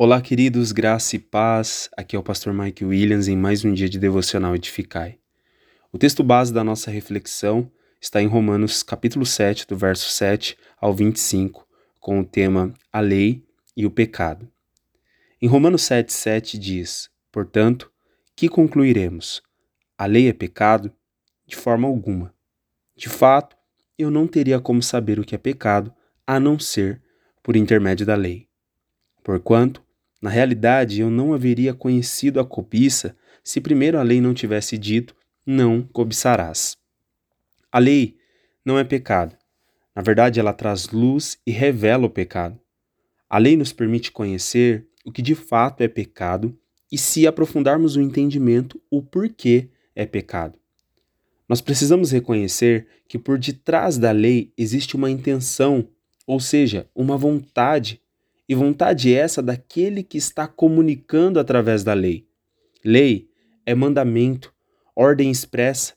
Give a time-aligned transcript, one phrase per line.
[0.00, 1.90] Olá, queridos, graça e paz.
[1.96, 5.18] Aqui é o pastor Mike Williams em mais um dia de devocional Edificai.
[5.92, 7.68] O texto base da nossa reflexão
[8.00, 11.66] está em Romanos capítulo 7, do verso 7 ao 25,
[11.98, 13.44] com o tema A Lei
[13.76, 14.48] e o Pecado.
[15.42, 17.90] Em Romanos 7, 7 diz: Portanto,
[18.36, 19.42] que concluiremos?
[19.98, 20.92] A lei é pecado?
[21.44, 22.32] De forma alguma.
[22.96, 23.56] De fato,
[23.98, 25.92] eu não teria como saber o que é pecado
[26.24, 27.02] a não ser
[27.42, 28.46] por intermédio da lei.
[29.24, 29.87] Porquanto,
[30.20, 35.14] na realidade, eu não haveria conhecido a cobiça se primeiro a lei não tivesse dito:
[35.46, 36.76] não cobiçarás.
[37.70, 38.16] A lei
[38.64, 39.36] não é pecado.
[39.94, 42.58] Na verdade, ela traz luz e revela o pecado.
[43.28, 46.58] A lei nos permite conhecer o que de fato é pecado
[46.90, 50.58] e, se aprofundarmos o entendimento, o porquê é pecado.
[51.48, 55.88] Nós precisamos reconhecer que por detrás da lei existe uma intenção,
[56.26, 58.00] ou seja, uma vontade
[58.48, 62.26] e vontade essa daquele que está comunicando através da lei.
[62.82, 63.28] Lei
[63.66, 64.54] é mandamento,
[64.96, 65.92] ordem expressa,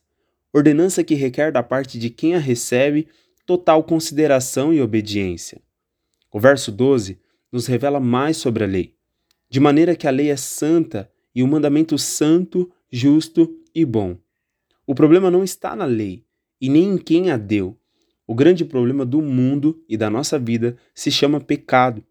[0.51, 3.07] ordenança que requer da parte de quem a recebe
[3.45, 5.61] total consideração e obediência.
[6.31, 7.19] O verso 12
[7.51, 8.95] nos revela mais sobre a lei,
[9.49, 14.17] de maneira que a lei é santa e o mandamento santo, justo e bom.
[14.85, 16.25] O problema não está na lei
[16.59, 17.77] e nem em quem a deu.
[18.27, 22.03] O grande problema do mundo e da nossa vida se chama pecado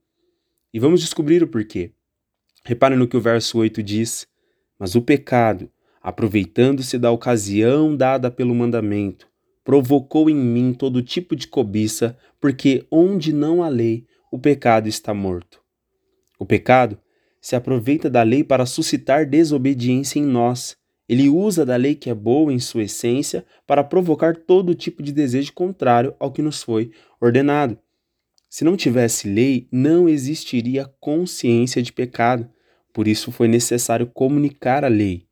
[0.73, 1.93] e vamos descobrir o porquê.
[2.65, 4.27] Repare no que o verso 8 diz:
[4.79, 5.71] Mas o pecado,
[6.03, 9.29] aproveitando-se da ocasião dada pelo mandamento,
[9.65, 15.13] provocou em mim todo tipo de cobiça, porque onde não há lei, o pecado está
[15.13, 15.61] morto.
[16.39, 16.99] O pecado
[17.41, 20.77] se aproveita da lei para suscitar desobediência em nós.
[21.09, 25.13] Ele usa da lei que é boa em sua essência para provocar todo tipo de
[25.13, 27.79] desejo contrário ao que nos foi ordenado.
[28.51, 32.51] Se não tivesse lei, não existiria consciência de pecado.
[32.93, 35.25] Por isso foi necessário comunicar a lei.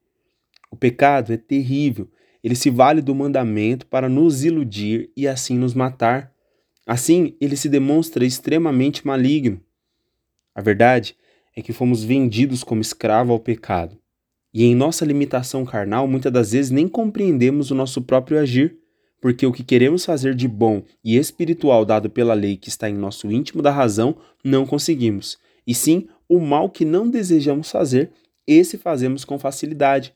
[0.70, 2.08] O pecado é terrível.
[2.44, 6.32] Ele se vale do mandamento para nos iludir e assim nos matar.
[6.86, 9.60] Assim, ele se demonstra extremamente maligno.
[10.54, 11.16] A verdade
[11.56, 13.98] é que fomos vendidos como escravo ao pecado.
[14.54, 18.77] E em nossa limitação carnal, muitas das vezes nem compreendemos o nosso próprio agir
[19.20, 22.94] porque o que queremos fazer de bom e espiritual dado pela lei que está em
[22.94, 25.38] nosso íntimo da razão, não conseguimos.
[25.66, 28.10] E sim, o mal que não desejamos fazer,
[28.46, 30.14] esse fazemos com facilidade.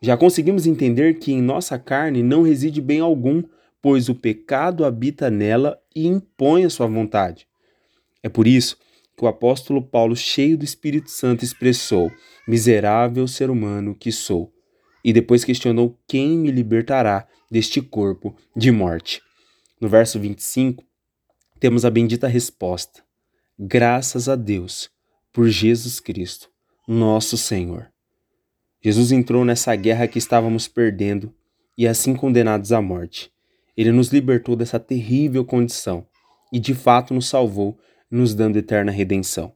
[0.00, 3.42] Já conseguimos entender que em nossa carne não reside bem algum,
[3.80, 7.46] pois o pecado habita nela e impõe a sua vontade.
[8.22, 8.76] É por isso
[9.16, 12.10] que o apóstolo Paulo, cheio do Espírito Santo, expressou:
[12.46, 14.53] Miserável ser humano que sou
[15.04, 19.20] e depois questionou quem me libertará deste corpo de morte.
[19.80, 20.82] No verso 25,
[21.60, 23.02] temos a bendita resposta:
[23.58, 24.90] Graças a Deus
[25.32, 26.48] por Jesus Cristo,
[26.88, 27.92] nosso Senhor.
[28.82, 31.34] Jesus entrou nessa guerra que estávamos perdendo
[31.76, 33.30] e assim condenados à morte.
[33.76, 36.06] Ele nos libertou dessa terrível condição
[36.52, 37.78] e de fato nos salvou,
[38.10, 39.52] nos dando eterna redenção.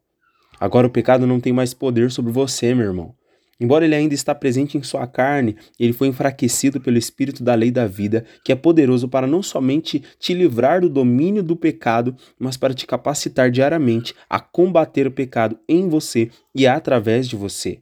[0.59, 3.15] Agora o pecado não tem mais poder sobre você, meu irmão.
[3.61, 7.73] Embora ele ainda está presente em sua carne, ele foi enfraquecido pelo espírito da lei
[7.73, 12.57] da vida, que é poderoso para não somente te livrar do domínio do pecado, mas
[12.57, 17.81] para te capacitar diariamente a combater o pecado em você e através de você.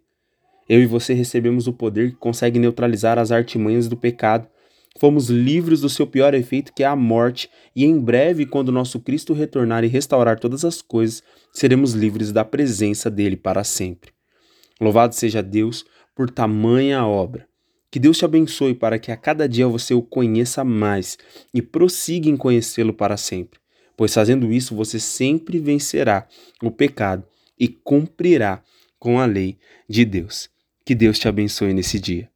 [0.66, 4.48] Eu e você recebemos o poder que consegue neutralizar as artimanhas do pecado.
[4.98, 8.98] Fomos livres do seu pior efeito, que é a morte, e em breve, quando nosso
[8.98, 11.22] Cristo retornar e restaurar todas as coisas,
[11.52, 14.15] seremos livres da presença dele para sempre.
[14.80, 17.48] Louvado seja Deus por tamanha obra.
[17.90, 21.16] Que Deus te abençoe para que a cada dia você o conheça mais
[21.54, 23.58] e prossiga em conhecê-lo para sempre,
[23.96, 26.26] pois fazendo isso você sempre vencerá
[26.62, 27.24] o pecado
[27.58, 28.62] e cumprirá
[28.98, 30.50] com a lei de Deus.
[30.84, 32.30] Que Deus te abençoe nesse dia.